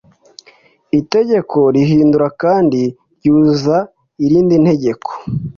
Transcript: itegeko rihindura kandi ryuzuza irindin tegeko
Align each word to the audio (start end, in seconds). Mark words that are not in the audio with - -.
itegeko 0.99 1.57
rihindura 1.75 2.27
kandi 2.41 2.81
ryuzuza 3.17 3.77
irindin 4.25 4.65
tegeko 4.69 5.09